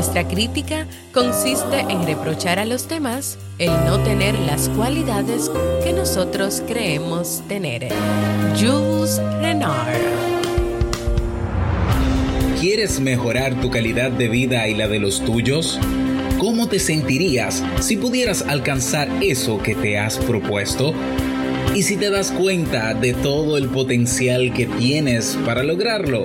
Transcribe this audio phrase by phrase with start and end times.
[0.00, 5.50] Nuestra crítica consiste en reprochar a los demás el no tener las cualidades
[5.84, 7.88] que nosotros creemos tener.
[8.58, 10.00] Jules Renard.
[12.58, 15.78] ¿Quieres mejorar tu calidad de vida y la de los tuyos?
[16.38, 20.94] ¿Cómo te sentirías si pudieras alcanzar eso que te has propuesto?
[21.74, 26.24] ¿Y si te das cuenta de todo el potencial que tienes para lograrlo?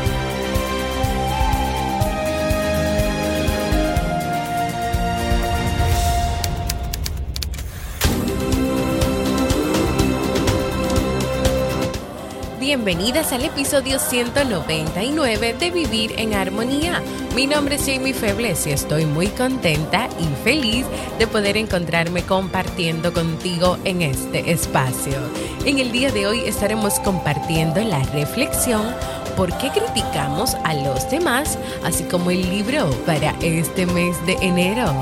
[12.71, 17.03] Bienvenidas al episodio 199 de Vivir en Armonía.
[17.35, 20.85] Mi nombre es Jamie Febles y estoy muy contenta y feliz
[21.19, 25.17] de poder encontrarme compartiendo contigo en este espacio.
[25.65, 28.95] En el día de hoy estaremos compartiendo la reflexión
[29.35, 31.57] ¿Por qué criticamos a los demás?
[31.83, 34.93] Así como el libro para este mes de enero.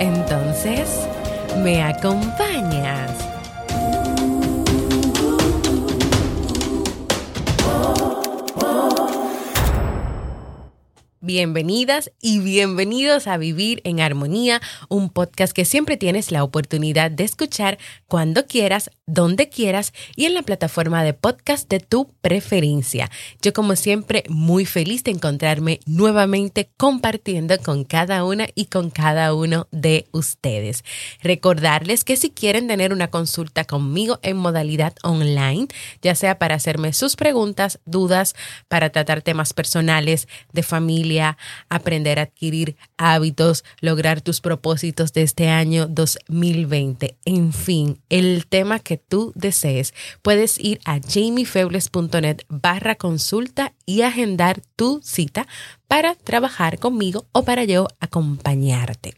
[0.00, 0.88] Entonces,
[1.62, 3.33] ¿me acompañas?
[11.26, 17.24] Bienvenidas y bienvenidos a Vivir en Armonía, un podcast que siempre tienes la oportunidad de
[17.24, 17.78] escuchar
[18.08, 23.10] cuando quieras, donde quieras y en la plataforma de podcast de tu preferencia.
[23.40, 29.32] Yo como siempre muy feliz de encontrarme nuevamente compartiendo con cada una y con cada
[29.32, 30.84] uno de ustedes.
[31.22, 35.68] Recordarles que si quieren tener una consulta conmigo en modalidad online,
[36.02, 38.34] ya sea para hacerme sus preguntas, dudas,
[38.68, 41.13] para tratar temas personales de familia,
[41.68, 47.16] aprender a adquirir hábitos, lograr tus propósitos de este año 2020.
[47.24, 54.60] En fin, el tema que tú desees, puedes ir a jamiefebles.net barra consulta y agendar
[54.76, 55.46] tu cita
[55.88, 59.14] para trabajar conmigo o para yo acompañarte.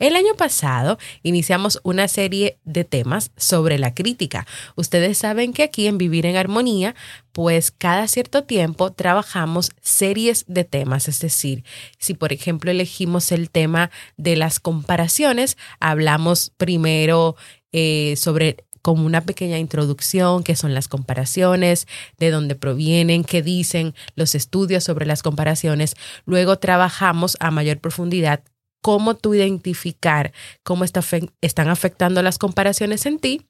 [0.00, 4.46] El año pasado iniciamos una serie de temas sobre la crítica.
[4.74, 6.94] Ustedes saben que aquí en Vivir en Armonía,
[7.32, 11.06] pues cada cierto tiempo trabajamos series de temas.
[11.06, 11.64] Es decir,
[11.98, 17.36] si por ejemplo elegimos el tema de las comparaciones, hablamos primero
[17.72, 21.86] eh, sobre como una pequeña introducción, qué son las comparaciones,
[22.18, 25.94] de dónde provienen, qué dicen los estudios sobre las comparaciones.
[26.24, 28.40] Luego trabajamos a mayor profundidad
[28.80, 30.32] cómo tú identificar
[30.62, 33.49] cómo están afectando las comparaciones en ti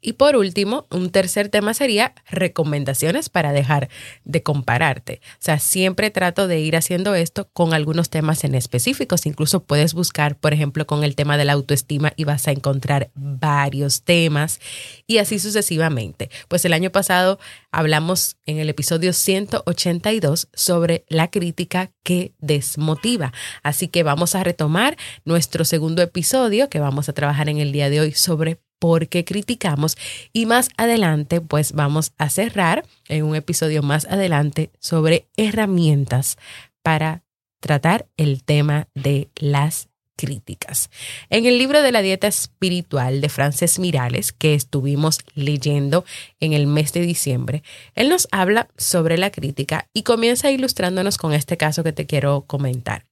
[0.00, 3.88] y por último, un tercer tema sería recomendaciones para dejar
[4.24, 5.20] de compararte.
[5.32, 9.26] O sea, siempre trato de ir haciendo esto con algunos temas en específicos.
[9.26, 13.10] Incluso puedes buscar, por ejemplo, con el tema de la autoestima y vas a encontrar
[13.14, 14.60] varios temas
[15.08, 16.30] y así sucesivamente.
[16.46, 17.40] Pues el año pasado
[17.72, 23.32] hablamos en el episodio 182 sobre la crítica que desmotiva.
[23.64, 27.90] Así que vamos a retomar nuestro segundo episodio que vamos a trabajar en el día
[27.90, 29.96] de hoy sobre porque criticamos
[30.32, 36.38] y más adelante pues vamos a cerrar en un episodio más adelante sobre herramientas
[36.82, 37.22] para
[37.60, 40.90] tratar el tema de las críticas.
[41.30, 46.04] En el libro de la dieta espiritual de Frances Mirales, que estuvimos leyendo
[46.40, 47.62] en el mes de diciembre,
[47.94, 52.42] él nos habla sobre la crítica y comienza ilustrándonos con este caso que te quiero
[52.46, 53.07] comentar.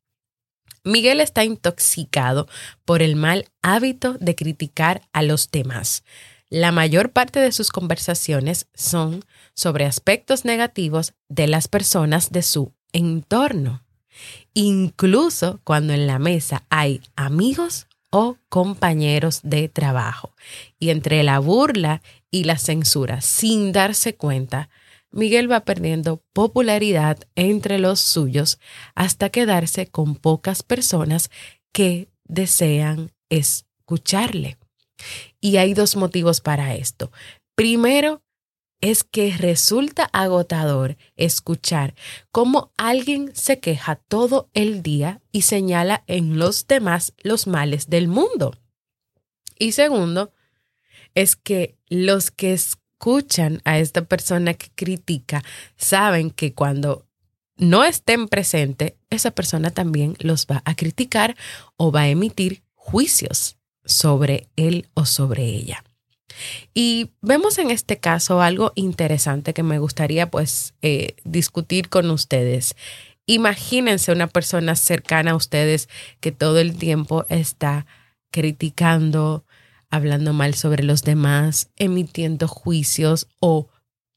[0.85, 2.47] Miguel está intoxicado
[2.85, 6.05] por el mal hábito de criticar a los demás.
[6.49, 9.25] La mayor parte de sus conversaciones son
[9.55, 13.83] sobre aspectos negativos de las personas de su entorno,
[14.55, 20.35] incluso cuando en la mesa hay amigos o compañeros de trabajo.
[20.79, 24.69] Y entre la burla y la censura, sin darse cuenta,
[25.17, 28.61] Miguel va perdiendo popularidad entre los suyos
[28.95, 31.31] hasta quedarse con pocas personas
[31.73, 34.59] que desean escucharle.
[35.41, 37.11] Y hay dos motivos para esto.
[37.55, 38.23] Primero,
[38.83, 41.95] es que resulta agotador escuchar
[42.31, 48.07] cómo alguien se queja todo el día y señala en los demás los males del
[48.07, 48.55] mundo.
[49.59, 50.31] Y segundo,
[51.15, 52.86] es que los que escuchan
[53.65, 55.43] a esta persona que critica
[55.77, 57.07] saben que cuando
[57.57, 61.37] no estén presentes, esa persona también los va a criticar
[61.77, 65.85] o va a emitir juicios sobre él o sobre ella.
[66.75, 72.75] Y vemos en este caso algo interesante que me gustaría pues eh, discutir con ustedes.
[73.27, 75.89] Imagínense una persona cercana a ustedes
[76.21, 77.87] que todo el tiempo está
[78.31, 79.46] criticando,
[79.91, 83.69] hablando mal sobre los demás, emitiendo juicios o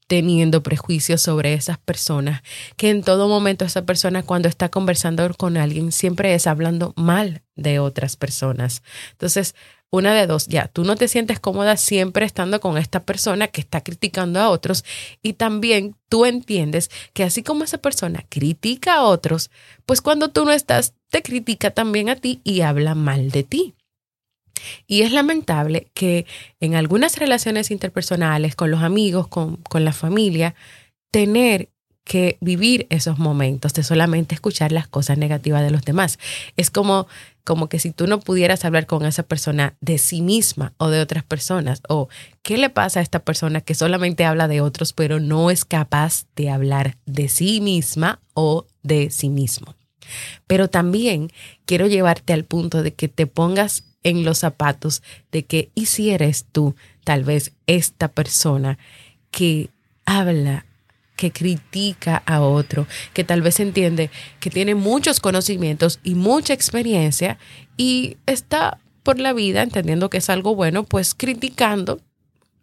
[0.09, 2.41] teniendo prejuicios sobre esas personas,
[2.77, 7.43] que en todo momento esa persona cuando está conversando con alguien siempre es hablando mal
[7.55, 8.81] de otras personas.
[9.11, 9.53] Entonces,
[9.91, 13.61] una de dos, ya, tú no te sientes cómoda siempre estando con esta persona que
[13.61, 14.83] está criticando a otros
[15.21, 19.51] y también tú entiendes que así como esa persona critica a otros,
[19.85, 23.75] pues cuando tú no estás, te critica también a ti y habla mal de ti.
[24.87, 26.25] Y es lamentable que
[26.59, 30.55] en algunas relaciones interpersonales, con los amigos, con, con la familia,
[31.11, 31.69] tener
[32.09, 36.17] que vivir esos momentos de solamente escuchar las cosas negativas de los demás.
[36.57, 37.07] Es como,
[37.43, 41.01] como que si tú no pudieras hablar con esa persona de sí misma o de
[41.01, 42.09] otras personas, o
[42.41, 46.25] qué le pasa a esta persona que solamente habla de otros, pero no es capaz
[46.35, 49.75] de hablar de sí misma o de sí mismo.
[50.47, 51.31] Pero también
[51.65, 56.75] quiero llevarte al punto de que te pongas en los zapatos de que hicieras tú
[57.03, 58.77] tal vez esta persona
[59.31, 59.69] que
[60.05, 60.65] habla
[61.15, 64.09] que critica a otro, que tal vez entiende
[64.39, 67.37] que tiene muchos conocimientos y mucha experiencia
[67.75, 71.99] y está por la vida entendiendo que es algo bueno, pues criticando,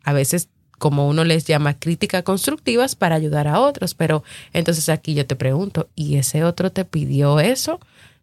[0.05, 0.49] a veces
[0.79, 4.23] como uno les llama crítica constructivas para ayudar a otros, pero
[4.53, 7.81] entonces aquí yo te pregunto, ¿y ese otro te pidió eso?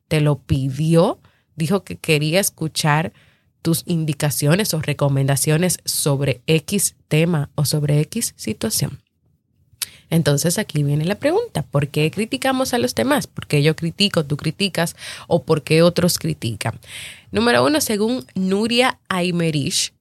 [0.07, 1.19] ¿Te lo pidió?
[1.55, 3.13] Dijo que quería escuchar
[3.61, 8.99] tus indicaciones o recomendaciones sobre X tema o sobre X situación.
[10.09, 13.25] Entonces aquí viene la pregunta, ¿por qué criticamos a los demás?
[13.25, 14.95] ¿Por qué yo critico, tú criticas
[15.27, 16.79] o por qué otros critican?
[17.31, 19.93] Número uno, según Nuria Aymerich,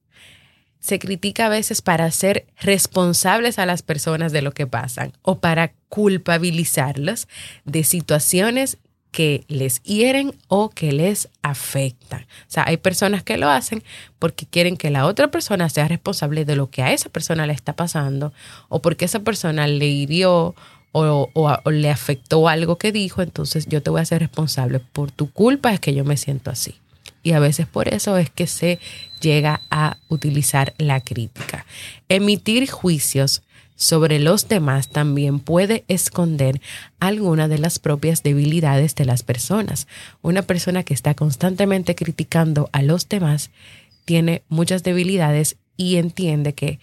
[0.79, 5.39] se critica a veces para ser responsables a las personas de lo que pasan o
[5.39, 7.27] para culpabilizarlas
[7.63, 8.77] de situaciones
[9.13, 12.23] que les hieren o que les afectan.
[12.23, 13.83] O sea, hay personas que lo hacen
[14.17, 17.53] porque quieren que la otra persona sea responsable de lo que a esa persona le
[17.53, 18.33] está pasando
[18.69, 20.55] o porque esa persona le hirió
[20.93, 24.79] o, o, le afectó algo que dijo, entonces yo te voy a ser responsable.
[24.79, 26.75] Por tu culpa es que yo me siento así.
[27.21, 28.79] Y a veces por eso es que se
[29.21, 31.67] llega a utilizar la crítica.
[32.09, 33.43] Emitir juicios
[33.83, 36.61] sobre los demás también puede esconder
[37.01, 39.87] alguna de las propias debilidades de las personas.
[40.21, 43.51] Una persona que está constantemente criticando a los demás
[44.05, 46.79] tiene muchas debilidades y entiende que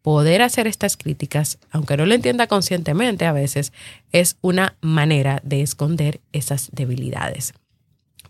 [0.00, 3.74] poder hacer estas críticas, aunque no lo entienda conscientemente a veces,
[4.12, 7.52] es una manera de esconder esas debilidades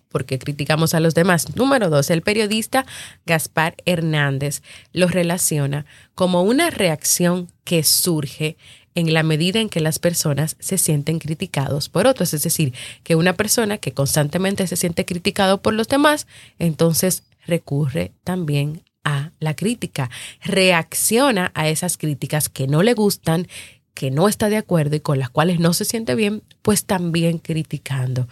[0.08, 1.56] porque criticamos a los demás.
[1.56, 2.86] Número dos, el periodista
[3.26, 4.62] Gaspar Hernández
[4.92, 8.56] lo relaciona como una reacción que surge
[8.94, 12.34] en la medida en que las personas se sienten criticados por otros.
[12.34, 16.26] Es decir, que una persona que constantemente se siente criticado por los demás,
[16.58, 20.10] entonces recurre también a la crítica,
[20.42, 23.46] reacciona a esas críticas que no le gustan,
[23.94, 27.38] que no está de acuerdo y con las cuales no se siente bien, pues también
[27.38, 28.28] criticando.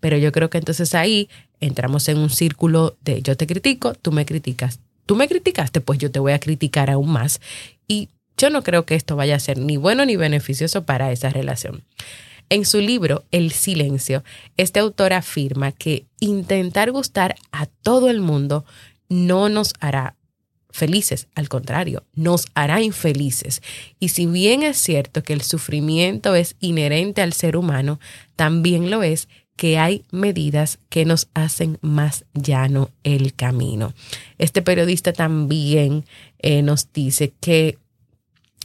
[0.00, 1.28] Pero yo creo que entonces ahí
[1.60, 4.80] entramos en un círculo de yo te critico, tú me criticas.
[5.06, 7.40] Tú me criticaste, pues yo te voy a criticar aún más.
[7.86, 11.30] Y yo no creo que esto vaya a ser ni bueno ni beneficioso para esa
[11.30, 11.84] relación.
[12.48, 14.22] En su libro El silencio,
[14.56, 18.64] este autor afirma que intentar gustar a todo el mundo
[19.08, 20.16] no nos hará
[20.70, 23.62] felices, al contrario, nos hará infelices.
[23.98, 27.98] Y si bien es cierto que el sufrimiento es inherente al ser humano,
[28.36, 33.94] también lo es que hay medidas que nos hacen más llano el camino.
[34.38, 36.04] Este periodista también
[36.38, 37.78] eh, nos dice que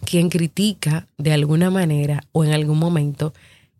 [0.05, 3.33] quien critica de alguna manera o en algún momento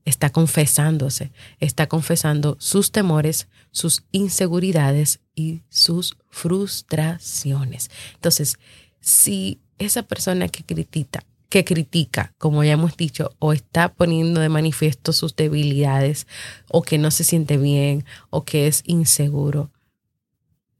[0.06, 7.92] está confesándose, está confesando sus temores, sus inseguridades y sus frustraciones.
[8.16, 8.58] Entonces,
[9.00, 14.50] si esa persona que critica, que critica, como ya hemos dicho, o está poniendo de
[14.50, 16.26] manifiesto sus debilidades,
[16.70, 19.70] o que no se siente bien, o que es inseguro,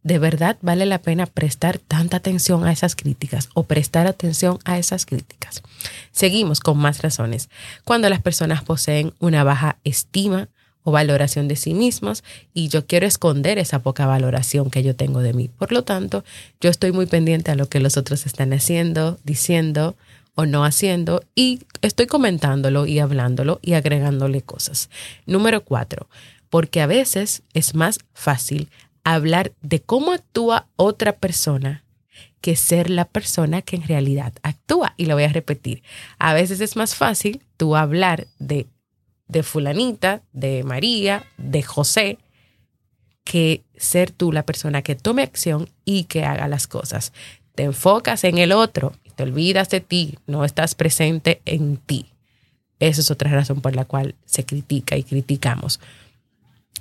[0.04, 4.80] ¿De verdad vale la pena prestar tanta atención a esas críticas o prestar atención a
[4.80, 5.62] esas críticas?
[6.12, 7.50] Seguimos con más razones.
[7.86, 10.50] Cuando las personas poseen una baja estima
[10.84, 15.20] o valoración de sí mismos y yo quiero esconder esa poca valoración que yo tengo
[15.20, 15.50] de mí.
[15.50, 16.24] Por lo tanto,
[16.60, 19.96] yo estoy muy pendiente a lo que los otros están haciendo, diciendo
[20.36, 24.90] o no haciendo y estoy comentándolo y hablándolo y agregándole cosas.
[25.26, 26.08] Número cuatro,
[26.50, 28.70] porque a veces es más fácil
[29.04, 31.84] hablar de cómo actúa otra persona
[32.42, 34.94] que ser la persona que en realidad actúa.
[34.98, 35.84] Y lo voy a repetir.
[36.18, 38.68] A veces es más fácil tú hablar de,
[39.28, 42.18] de fulanita, de María, de José,
[43.24, 47.14] que ser tú la persona que tome acción y que haga las cosas.
[47.54, 52.08] Te enfocas en el otro, olvidas de ti, no estás presente en ti.
[52.80, 55.80] Esa es otra razón por la cual se critica y criticamos.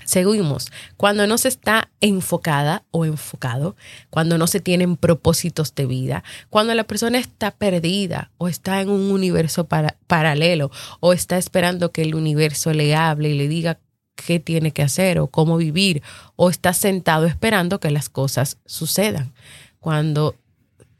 [0.05, 3.77] Seguimos, cuando no se está enfocada o enfocado,
[4.09, 8.89] cuando no se tienen propósitos de vida, cuando la persona está perdida o está en
[8.89, 9.69] un universo
[10.09, 13.79] paralelo o está esperando que el universo le hable y le diga
[14.17, 16.03] qué tiene que hacer o cómo vivir
[16.35, 19.33] o está sentado esperando que las cosas sucedan.
[19.79, 20.35] Cuando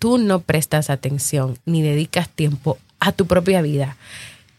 [0.01, 3.97] tú no prestas atención ni dedicas tiempo a tu propia vida,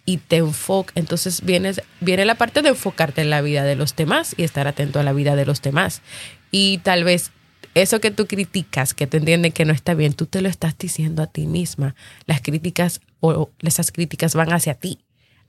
[0.05, 0.91] y te enfoca.
[0.95, 4.67] Entonces viene, viene la parte de enfocarte en la vida de los demás y estar
[4.67, 6.01] atento a la vida de los demás.
[6.49, 7.31] Y tal vez
[7.75, 10.77] eso que tú criticas, que te entienden que no está bien, tú te lo estás
[10.77, 11.95] diciendo a ti misma.
[12.25, 14.99] Las críticas o esas críticas van hacia ti,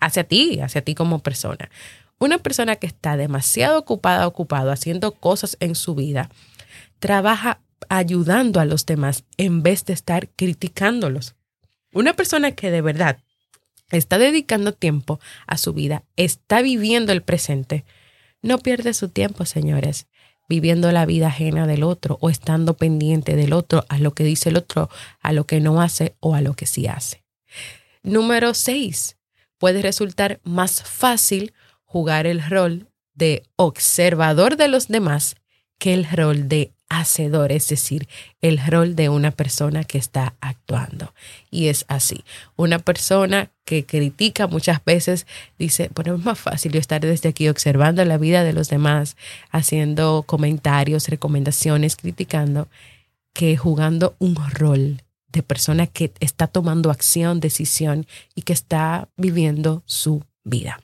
[0.00, 1.70] hacia ti, hacia ti como persona.
[2.18, 6.30] Una persona que está demasiado ocupada, ocupado, haciendo cosas en su vida,
[7.00, 7.58] trabaja
[7.94, 11.34] ayudando a los demás en vez de estar criticándolos.
[11.92, 13.18] Una persona que de verdad
[13.90, 17.84] está dedicando tiempo a su vida, está viviendo el presente,
[18.40, 20.06] no pierde su tiempo, señores,
[20.48, 24.48] viviendo la vida ajena del otro o estando pendiente del otro, a lo que dice
[24.48, 24.88] el otro,
[25.20, 27.22] a lo que no hace o a lo que sí hace.
[28.02, 29.18] Número seis,
[29.58, 31.52] puede resultar más fácil
[31.84, 35.36] jugar el rol de observador de los demás
[35.82, 38.06] que el rol de hacedor, es decir,
[38.40, 41.12] el rol de una persona que está actuando.
[41.50, 42.22] Y es así.
[42.54, 45.26] Una persona que critica muchas veces
[45.58, 49.16] dice, bueno, es más fácil yo estar desde aquí observando la vida de los demás,
[49.50, 52.68] haciendo comentarios, recomendaciones, criticando,
[53.32, 59.82] que jugando un rol de persona que está tomando acción, decisión y que está viviendo
[59.86, 60.78] su vida.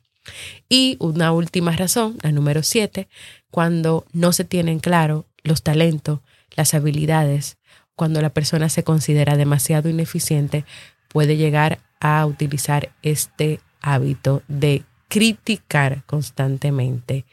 [0.69, 3.09] Y una última razón, la número siete,
[3.51, 6.21] cuando no se tienen claro los talentos,
[6.57, 7.59] las habilidades,
[7.95, 10.65] cuando la persona se considera demasiado ineficiente,
[11.09, 17.25] puede llegar a utilizar este hábito de criticar constantemente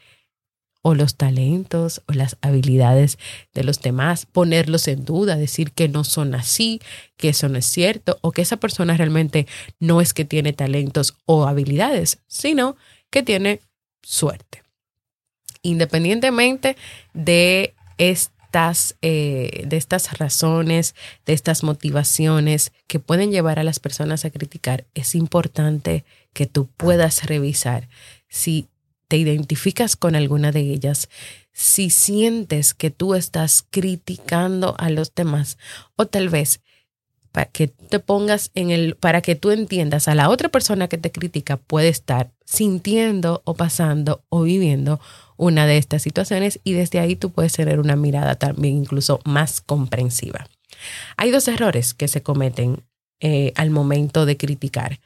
[0.86, 3.18] o los talentos o las habilidades
[3.52, 6.80] de los demás, ponerlos en duda, decir que no son así,
[7.16, 9.48] que eso no es cierto, o que esa persona realmente
[9.80, 12.76] no es que tiene talentos o habilidades, sino
[13.10, 13.58] que tiene
[14.00, 14.62] suerte.
[15.62, 16.76] Independientemente
[17.14, 17.74] de
[19.02, 20.94] eh, de estas razones,
[21.26, 26.66] de estas motivaciones que pueden llevar a las personas a criticar, es importante que tú
[26.78, 27.88] puedas revisar
[28.28, 28.68] si
[29.08, 31.08] te identificas con alguna de ellas,
[31.52, 35.58] si sientes que tú estás criticando a los demás
[35.96, 36.60] o tal vez
[37.32, 40.96] para que te pongas en el, para que tú entiendas a la otra persona que
[40.96, 45.00] te critica puede estar sintiendo o pasando o viviendo
[45.36, 49.60] una de estas situaciones y desde ahí tú puedes tener una mirada también incluso más
[49.60, 50.48] comprensiva.
[51.18, 52.84] Hay dos errores que se cometen
[53.20, 55.00] eh, al momento de criticar.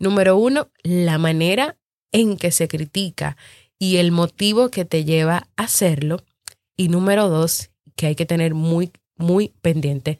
[0.00, 1.76] Número uno, la manera
[2.12, 3.36] en que se critica
[3.78, 6.22] y el motivo que te lleva a hacerlo.
[6.76, 10.18] Y número dos, que hay que tener muy, muy pendiente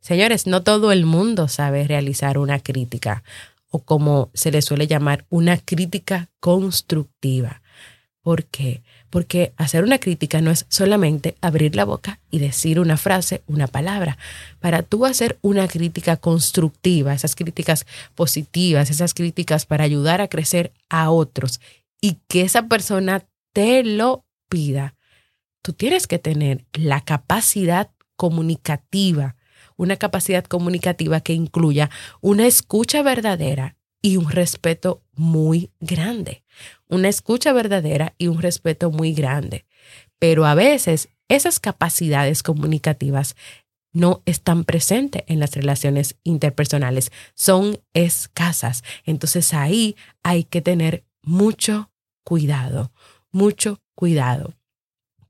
[0.00, 3.24] Señores, no todo el mundo sabe realizar una crítica
[3.70, 7.60] o como se le suele llamar, una crítica constructiva.
[8.22, 8.82] ¿Por qué?
[9.10, 13.66] Porque hacer una crítica no es solamente abrir la boca y decir una frase, una
[13.66, 14.18] palabra.
[14.60, 20.72] Para tú hacer una crítica constructiva, esas críticas positivas, esas críticas para ayudar a crecer
[20.88, 21.60] a otros
[22.00, 24.94] y que esa persona te lo pida,
[25.62, 29.36] tú tienes que tener la capacidad comunicativa
[29.78, 31.88] una capacidad comunicativa que incluya
[32.20, 36.42] una escucha verdadera y un respeto muy grande.
[36.88, 39.66] Una escucha verdadera y un respeto muy grande.
[40.18, 43.36] Pero a veces esas capacidades comunicativas
[43.92, 48.84] no están presentes en las relaciones interpersonales, son escasas.
[49.04, 51.90] Entonces ahí hay que tener mucho
[52.24, 52.92] cuidado,
[53.32, 54.54] mucho cuidado.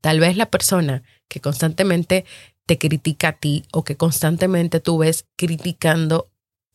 [0.01, 2.25] Tal vez la persona que constantemente
[2.65, 6.29] te critica a ti o que constantemente tú ves criticando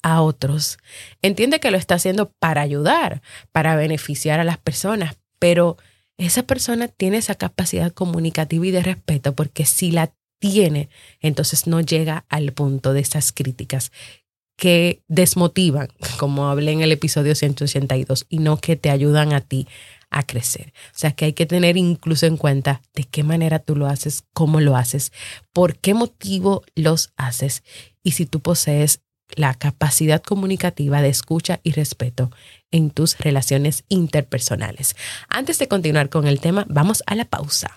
[0.05, 0.77] a otros,
[1.23, 5.79] entiende que lo está haciendo para ayudar, para beneficiar a las personas, pero
[6.19, 11.81] esa persona tiene esa capacidad comunicativa y de respeto porque si la tiene, entonces no
[11.81, 13.93] llega al punto de esas críticas
[14.59, 19.67] que desmotivan, como hablé en el episodio 182, y no que te ayudan a ti
[20.11, 20.75] a crecer.
[20.95, 24.25] O sea que hay que tener incluso en cuenta de qué manera tú lo haces,
[24.35, 25.13] cómo lo haces,
[25.55, 27.65] por qué motivo los haces
[28.03, 29.01] y si tú posees
[29.37, 32.31] la capacidad comunicativa de escucha y respeto
[32.71, 34.97] en tus relaciones interpersonales.
[35.29, 37.71] Antes de continuar con el tema, vamos a la pausa.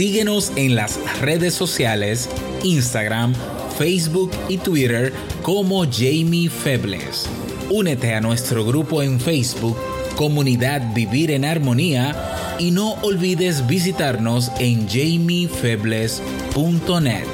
[0.00, 2.30] Síguenos en las redes sociales,
[2.62, 3.34] Instagram,
[3.76, 7.28] Facebook y Twitter como Jamie Febles.
[7.68, 9.76] Únete a nuestro grupo en Facebook,
[10.20, 12.14] Comunidad Vivir en Armonía,
[12.58, 17.24] y no olvides visitarnos en jamiefebles.net.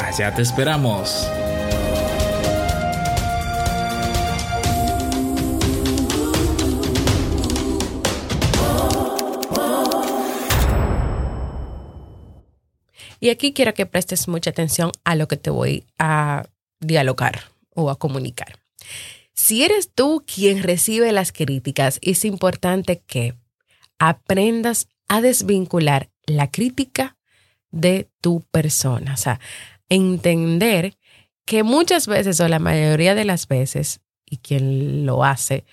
[0.00, 1.28] Allá te esperamos.
[13.18, 16.46] Y aquí quiero que prestes mucha atención a lo que te voy a
[16.78, 17.40] dialogar
[17.74, 18.60] o a comunicar.
[19.38, 23.36] Si eres tú quien recibe las críticas, es importante que
[24.00, 27.16] aprendas a desvincular la crítica
[27.70, 29.14] de tu persona.
[29.14, 29.38] O sea,
[29.88, 30.98] entender
[31.44, 35.64] que muchas veces o la mayoría de las veces, y quien lo hace,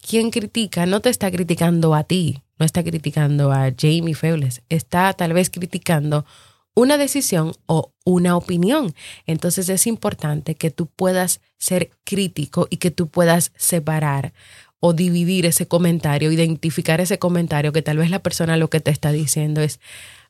[0.00, 5.12] quien critica no te está criticando a ti, no está criticando a Jamie Febles, está
[5.12, 6.26] tal vez criticando
[6.74, 8.94] una decisión o una opinión.
[9.26, 14.32] Entonces es importante que tú puedas ser crítico y que tú puedas separar
[14.80, 18.90] o dividir ese comentario, identificar ese comentario que tal vez la persona lo que te
[18.90, 19.80] está diciendo es,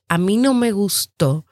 [0.08, 1.46] a mí no me gustó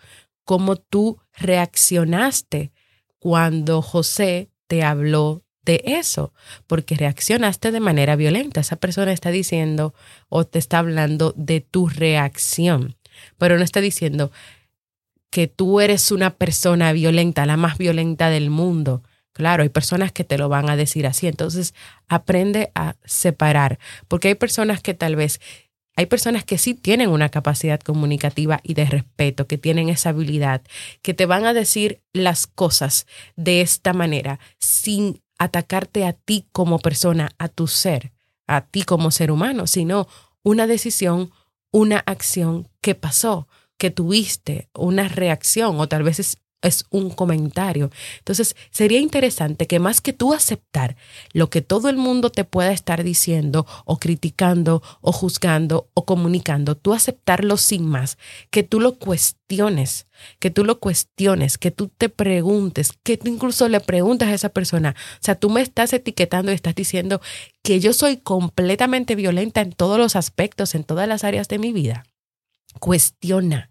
[0.45, 2.73] cómo tú reaccionaste
[3.19, 6.33] cuando José te habló de eso,
[6.67, 8.61] porque reaccionaste de manera violenta.
[8.61, 9.95] Esa persona está diciendo
[10.29, 12.97] o te está hablando de tu reacción,
[13.39, 14.33] pero no está diciendo,
[15.31, 19.03] que tú eres una persona violenta, la más violenta del mundo.
[19.33, 21.29] Claro, hay personas que te lo van a decir así.
[21.29, 21.73] Entonces,
[22.09, 25.41] aprende a separar, porque hay personas que tal vez,
[25.97, 30.63] hay personas que sí tienen una capacidad comunicativa y de respeto, que tienen esa habilidad,
[31.03, 36.81] que te van a decir las cosas de esta manera, sin atacarte a ti como
[36.81, 38.13] persona, a tu ser,
[38.47, 40.09] a ti como ser humano, sino
[40.43, 41.31] una decisión,
[41.71, 43.47] una acción que pasó
[43.81, 47.91] que tuviste una reacción o tal vez es, es, un comentario.
[48.19, 50.97] Entonces, sería interesante que más que tú aceptar
[51.33, 56.77] lo que todo el mundo te pueda estar diciendo o criticando o juzgando o comunicando,
[56.77, 58.19] tú aceptarlo sin más,
[58.51, 60.07] que tú lo cuestiones,
[60.41, 64.51] que tú lo cuestiones, que tú te preguntes, que tú incluso le preguntas a esa
[64.51, 67.23] persona, o sea, tú me estás etiquetando y estás diciendo
[67.63, 71.73] que yo soy completamente violenta en todos los aspectos, en todas las áreas de mi
[71.73, 72.05] vida.
[72.79, 73.70] Cuestiona,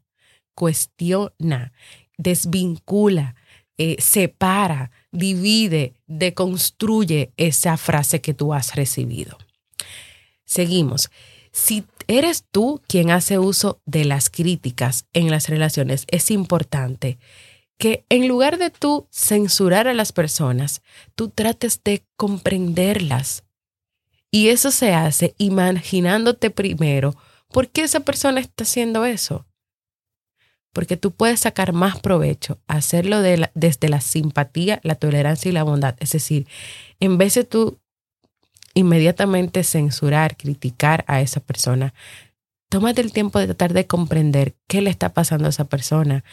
[0.55, 1.71] cuestiona,
[2.17, 3.35] desvincula,
[3.77, 9.37] eh, separa, divide, deconstruye esa frase que tú has recibido.
[10.43, 11.09] Seguimos.
[11.53, 17.17] Si eres tú quien hace uso de las críticas en las relaciones, es importante
[17.77, 20.81] que en lugar de tú censurar a las personas,
[21.15, 23.45] tú trates de comprenderlas.
[24.29, 27.15] Y eso se hace imaginándote primero
[27.47, 29.45] por qué esa persona está haciendo eso
[30.73, 35.95] porque tú puedes sacar más provecho, hacerlo desde la simpatía, la tolerancia y la bondad.
[35.99, 36.47] Es decir,
[36.99, 37.79] en vez de tú
[38.73, 41.93] inmediatamente censurar, criticar a esa persona,
[42.69, 46.23] tómate el tiempo de tratar de comprender qué le está pasando a esa persona,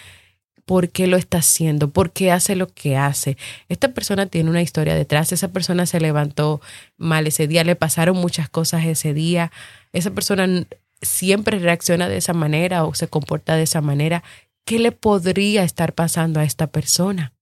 [0.67, 3.39] por qué lo está haciendo, por qué hace lo que hace.
[3.69, 6.61] Esta persona tiene una historia detrás, esa persona se levantó
[6.99, 9.51] mal ese día, le pasaron muchas cosas ese día,
[9.93, 10.67] esa persona
[11.03, 14.23] siempre reacciona de esa manera o se comporta de esa manera,
[14.65, 17.33] ¿qué le podría estar pasando a esta persona?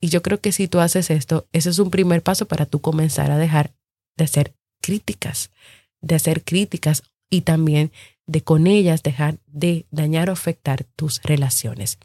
[0.00, 2.80] Y yo creo que si tú haces esto, ese es un primer paso para tú
[2.80, 3.72] comenzar a dejar
[4.16, 5.50] de hacer críticas,
[6.00, 7.92] de hacer críticas y también
[8.26, 11.98] de con ellas dejar de dañar o afectar tus relaciones.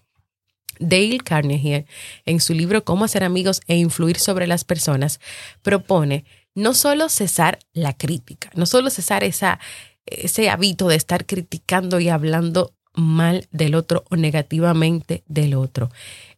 [0.79, 1.85] Dale Carnegie,
[2.25, 5.19] en su libro Cómo hacer amigos e influir sobre las personas,
[5.61, 9.59] propone no solo cesar la crítica, no solo cesar esa,
[10.05, 15.89] ese hábito de estar criticando y hablando mal del otro o negativamente del otro.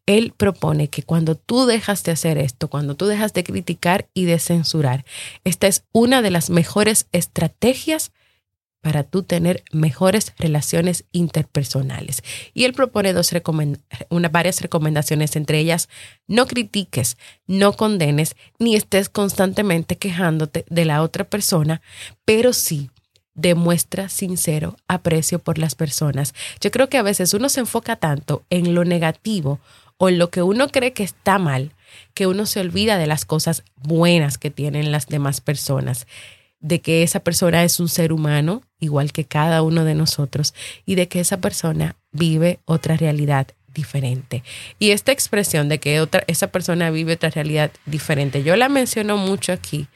[0.08, 4.26] él propone que cuando tú dejas de hacer esto, cuando tú dejas de criticar y
[4.26, 5.04] de censurar,
[5.44, 8.12] esta es una de las mejores estrategias
[8.86, 12.22] para tú tener mejores relaciones interpersonales.
[12.54, 13.34] Y él propone dos
[14.12, 15.90] una, varias recomendaciones, entre ellas,
[16.28, 21.82] no critiques, no condenes, ni estés constantemente quejándote de la otra persona,
[22.26, 22.92] pero sí
[23.36, 26.34] demuestra sincero aprecio por las personas.
[26.60, 29.60] Yo creo que a veces uno se enfoca tanto en lo negativo
[29.98, 31.72] o en lo que uno cree que está mal,
[32.14, 36.08] que uno se olvida de las cosas buenas que tienen las demás personas
[36.66, 40.96] de que esa persona es un ser humano, igual que cada uno de nosotros, y
[40.96, 44.44] de que esa persona vive otra realidad diferente.
[44.80, 49.16] Y esta expresión de que otra, esa persona vive otra realidad diferente, yo la menciono
[49.16, 49.88] mucho aquí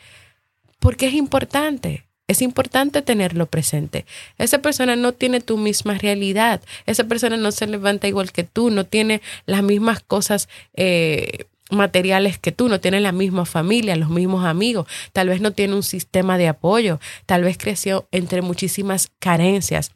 [0.79, 2.05] porque es importante.
[2.29, 4.05] Es importante tenerlo presente.
[4.37, 6.61] Esa persona no tiene tu misma realidad.
[6.85, 12.37] Esa persona no se levanta igual que tú, no tiene las mismas cosas eh, materiales
[12.37, 15.81] que tú, no tiene la misma familia, los mismos amigos, tal vez no tiene un
[15.81, 19.93] sistema de apoyo, tal vez creció entre muchísimas carencias.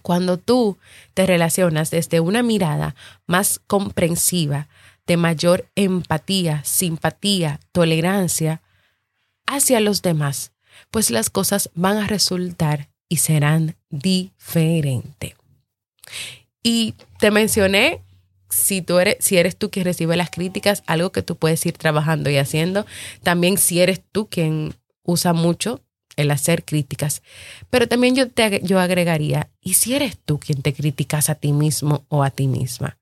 [0.00, 0.78] Cuando tú
[1.12, 2.94] te relacionas desde una mirada
[3.26, 4.68] más comprensiva,
[5.06, 8.62] de mayor empatía, simpatía, tolerancia
[9.46, 10.52] hacia los demás,
[10.90, 15.34] pues las cosas van a resultar y serán diferentes.
[16.62, 18.02] Y te mencioné
[18.48, 21.76] si tú eres, si eres tú quien recibe las críticas, algo que tú puedes ir
[21.78, 22.86] trabajando y haciendo.
[23.22, 25.80] También si eres tú quien usa mucho
[26.16, 27.22] el hacer críticas.
[27.70, 31.52] Pero también yo, te, yo agregaría, y si eres tú quien te criticas a ti
[31.52, 32.98] mismo o a ti misma,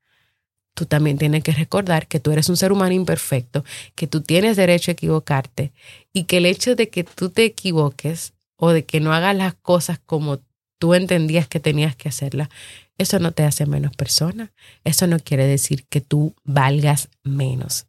[0.75, 4.57] tú también tienes que recordar que tú eres un ser humano imperfecto, que tú tienes
[4.57, 5.71] derecho a equivocarte
[6.13, 9.55] y que el hecho de que tú te equivoques o de que no hagas las
[9.55, 10.39] cosas como
[10.77, 12.49] tú entendías que tenías que hacerlas,
[12.97, 14.53] eso no te hace menos persona.
[14.83, 17.87] Eso no quiere decir que tú valgas menos.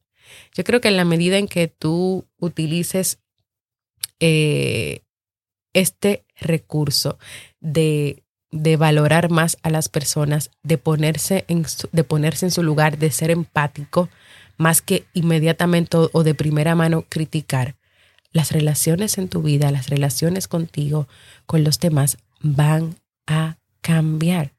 [0.54, 3.18] Yo creo que en la medida en que tú utilices
[4.20, 5.02] eh,
[5.72, 7.18] este recurso
[7.60, 8.22] de,
[8.62, 12.98] de, valorar más a las personas, de ponerse, en su, de ponerse en su lugar,
[12.98, 14.08] de ser empático,
[14.56, 17.76] más que inmediatamente o de primera mano criticar,
[18.32, 21.08] las relaciones en tu vida, las relaciones contigo,
[21.46, 24.52] con los demás, van a cambiar.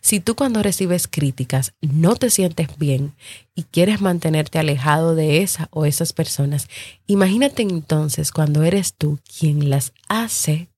[0.00, 3.14] Si tú cuando recibes críticas no te sientes bien
[3.54, 6.68] y quieres mantenerte alejado de esa o esas personas,
[7.06, 10.68] imagínate entonces cuando eres tú quien las hace,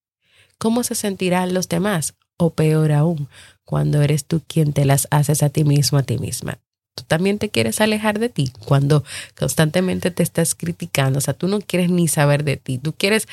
[0.58, 2.14] ¿cómo se sentirán los demás?
[2.38, 3.28] O peor aún,
[3.64, 6.58] cuando eres tú quien te las haces a ti mismo, a ti misma.
[6.94, 9.04] Tú también te quieres alejar de ti cuando
[9.38, 11.18] constantemente te estás criticando.
[11.18, 12.78] O sea, tú no quieres ni saber de ti.
[12.78, 13.28] Tú quieres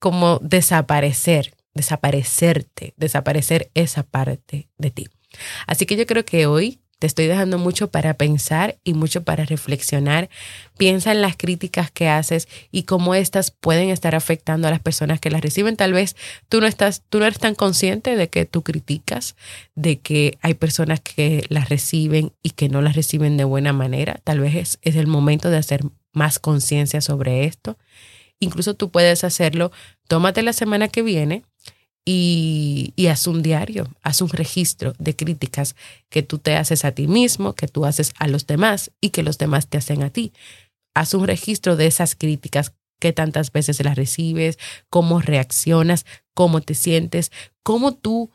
[0.00, 5.08] como desaparecer desaparecerte, desaparecer esa parte de ti.
[5.66, 9.46] Así que yo creo que hoy te estoy dejando mucho para pensar y mucho para
[9.46, 10.28] reflexionar.
[10.76, 15.18] Piensa en las críticas que haces y cómo estas pueden estar afectando a las personas
[15.18, 15.76] que las reciben.
[15.76, 16.14] Tal vez
[16.50, 19.34] tú no estás, tú no eres tan consciente de que tú criticas,
[19.74, 24.20] de que hay personas que las reciben y que no las reciben de buena manera.
[24.22, 25.80] Tal vez es, es el momento de hacer
[26.12, 27.78] más conciencia sobre esto.
[28.40, 29.72] Incluso tú puedes hacerlo.
[30.06, 31.44] Tómate la semana que viene
[32.04, 35.76] y, y, haz un diario, haz un registro de críticas
[36.08, 39.22] que tú te haces a ti mismo, que tú haces a los demás y que
[39.22, 40.32] los demás te hacen a ti.
[40.94, 44.58] Haz un registro de esas críticas, que tantas veces las recibes,
[44.90, 47.32] cómo reaccionas, cómo te sientes,
[47.64, 48.30] cómo tú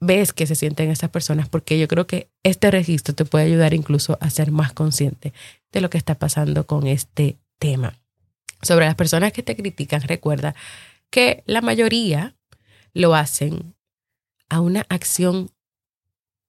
[0.00, 3.74] ves que se sienten esas personas, porque yo creo que este registro te puede ayudar
[3.74, 5.32] incluso a ser más consciente
[5.72, 7.98] de lo que está pasando con este tema.
[8.62, 10.54] Sobre las personas que te critican, recuerda
[11.10, 12.36] que la mayoría
[12.94, 13.74] lo hacen
[14.48, 15.50] a una acción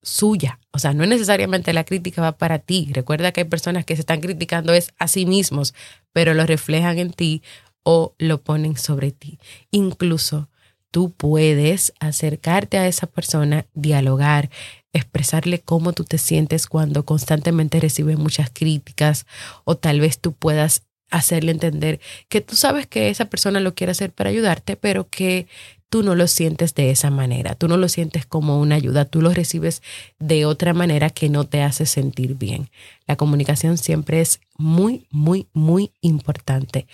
[0.02, 0.60] suya.
[0.72, 2.90] O sea, no necesariamente la crítica va para ti.
[2.94, 5.74] Recuerda que hay personas que se están criticando es a sí mismos,
[6.14, 7.42] pero lo reflejan en ti
[7.84, 9.40] o lo ponen sobre ti.
[9.72, 10.50] Incluso
[10.92, 14.50] tú puedes acercarte a esa persona, dialogar,
[14.94, 19.26] expresarle cómo tú te sientes cuando constantemente recibes muchas críticas
[19.66, 23.92] o tal vez tú puedas hacerle entender que tú sabes que esa persona lo quiere
[23.92, 25.48] hacer para ayudarte, pero que
[25.96, 29.22] tú no lo sientes de esa manera, tú no lo sientes como una ayuda, tú
[29.22, 29.82] lo recibes
[30.20, 32.70] de otra manera que no te hace sentir bien.
[33.08, 36.86] La comunicación siempre es muy, muy, muy importante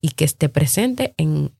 [0.00, 1.52] y que esté presente en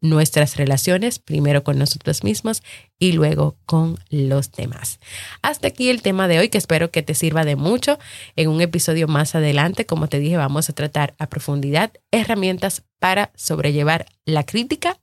[0.00, 2.64] nuestras relaciones, primero con nosotros mismos
[2.98, 4.98] y luego con los demás.
[5.42, 8.00] Hasta aquí el tema de hoy que espero que te sirva de mucho.
[8.34, 13.30] En un episodio más adelante, como te dije, vamos a tratar a profundidad herramientas para
[13.36, 14.98] sobrellevar la crítica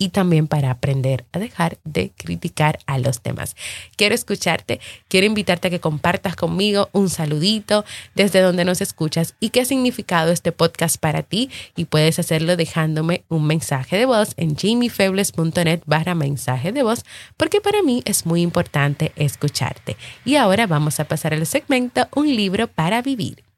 [0.00, 3.54] y también para aprender a dejar de criticar a los demás.
[3.96, 7.84] Quiero escucharte, quiero invitarte a que compartas conmigo un saludito
[8.14, 12.56] desde donde nos escuchas y qué ha significado este podcast para ti y puedes hacerlo
[12.56, 17.04] dejándome un mensaje de voz en jamiefebles.net barra mensaje de voz
[17.36, 19.98] porque para mí es muy importante escucharte.
[20.24, 23.49] Y ahora vamos a pasar al segmento Un libro para vivir.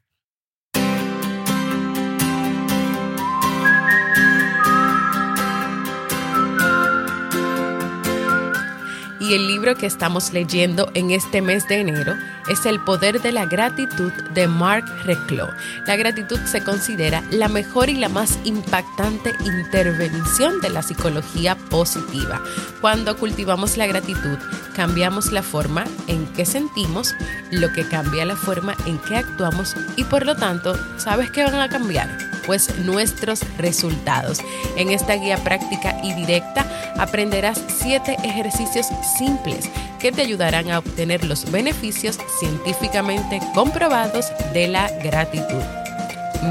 [9.23, 12.13] Y el libro que estamos leyendo en este mes de enero
[12.47, 15.49] es El poder de la gratitud de Mark Reclos.
[15.87, 22.41] La gratitud se considera la mejor y la más impactante intervención de la psicología positiva.
[22.81, 24.37] Cuando cultivamos la gratitud,
[24.75, 27.15] cambiamos la forma en que sentimos,
[27.51, 31.55] lo que cambia la forma en que actuamos y por lo tanto, ¿sabes qué van
[31.55, 32.17] a cambiar?
[32.45, 34.39] Pues nuestros resultados.
[34.75, 36.65] En esta guía práctica y directa
[36.97, 39.69] aprenderás siete ejercicios simples
[40.03, 45.63] que te ayudarán a obtener los beneficios científicamente comprobados de la gratitud.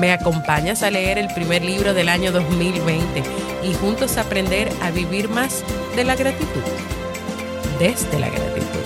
[0.01, 3.23] Me acompañas a leer el primer libro del año 2020
[3.63, 5.63] y juntos aprender a vivir más
[5.95, 6.63] de la gratitud,
[7.79, 8.82] desde la gratitud.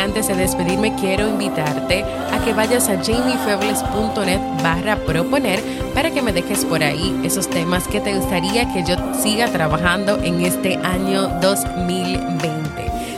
[0.00, 5.60] Antes de despedirme, quiero invitarte a que vayas a jamiefebles.net barra proponer
[5.94, 10.18] para que me dejes por ahí esos temas que te gustaría que yo siga trabajando
[10.22, 12.60] en este año 2020.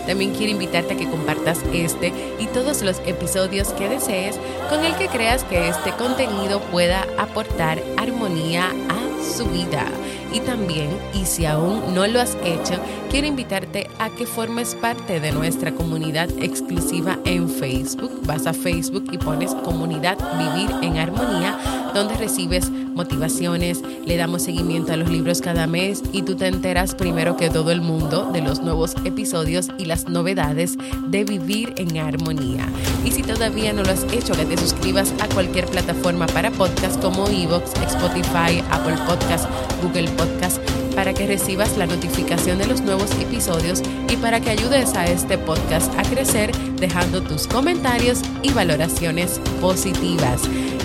[0.06, 4.94] También quiero invitarte a que compartas este y todos los episodios que desees con el
[4.96, 9.86] que creas que este contenido pueda aportar armonía a su vida.
[10.34, 12.74] Y también, y si aún no lo has hecho,
[13.10, 18.20] quiero invitarte a que formes parte de nuestra comunidad exclusiva en Facebook.
[18.24, 24.92] Vas a Facebook y pones comunidad Vivir en Armonía, donde recibes motivaciones, le damos seguimiento
[24.92, 28.40] a los libros cada mes y tú te enteras primero que todo el mundo de
[28.40, 30.76] los nuevos episodios y las novedades
[31.08, 32.66] de Vivir en Armonía.
[33.04, 37.00] Y si todavía no lo has hecho, que te suscribas a cualquier plataforma para podcast
[37.00, 39.48] como Evox, Spotify, Apple Podcast,
[39.82, 40.58] Google Podcast
[40.94, 45.38] para que recibas la notificación de los nuevos episodios y para que ayudes a este
[45.38, 50.42] podcast a crecer dejando tus comentarios y valoraciones positivas.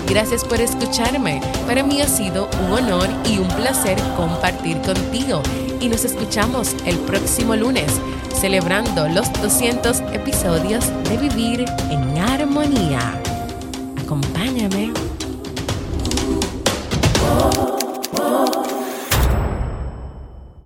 [0.08, 1.40] Gracias por escucharme.
[1.66, 5.42] Para mí ha sido un honor y un placer compartir contigo.
[5.80, 7.92] Y nos escuchamos el próximo lunes,
[8.34, 13.20] celebrando los 200 episodios de Vivir en Armonía.
[14.02, 14.92] Acompáñame.